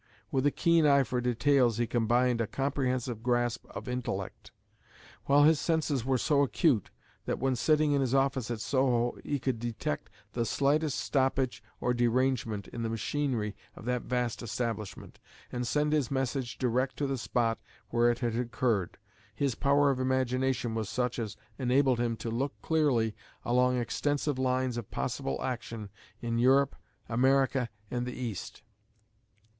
With 0.31 0.47
a 0.47 0.51
keen 0.51 0.87
eye 0.87 1.03
for 1.03 1.21
details, 1.21 1.77
he 1.77 1.85
combined 1.85 2.41
a 2.41 2.47
comprehensive 2.47 3.21
grasp 3.21 3.67
of 3.69 3.87
intellect. 3.87 4.49
While 5.25 5.43
his 5.43 5.59
senses 5.59 6.03
were 6.03 6.17
so 6.17 6.41
acute, 6.41 6.89
that 7.25 7.37
when 7.37 7.55
sitting 7.55 7.91
in 7.91 8.01
his 8.01 8.15
office 8.15 8.49
at 8.49 8.61
Soho 8.61 9.19
he 9.23 9.37
could 9.37 9.59
detect 9.59 10.09
the 10.33 10.43
slightest 10.43 10.97
stoppage 10.97 11.61
or 11.79 11.93
derangement 11.93 12.67
in 12.69 12.81
the 12.81 12.89
machinery 12.89 13.55
of 13.75 13.85
that 13.85 14.01
vast 14.01 14.41
establishment, 14.41 15.19
and 15.51 15.67
send 15.67 15.93
his 15.93 16.09
message 16.09 16.57
direct 16.57 16.97
to 16.97 17.05
the 17.05 17.15
spot 17.19 17.59
where 17.91 18.09
it 18.09 18.17
had 18.21 18.35
occurred, 18.35 18.97
his 19.35 19.53
power 19.53 19.91
of 19.91 19.99
imagination 19.99 20.73
was 20.73 20.89
such 20.89 21.19
as 21.19 21.37
enabled 21.59 21.99
him 21.99 22.17
to 22.17 22.31
look 22.31 22.59
clearly 22.63 23.15
along 23.45 23.77
extensive 23.77 24.39
lines 24.39 24.77
of 24.77 24.89
possible 24.89 25.39
action 25.43 25.91
in 26.23 26.39
Europe, 26.39 26.75
America, 27.07 27.69
and 27.91 28.07
the 28.07 28.13
East. 28.15 28.63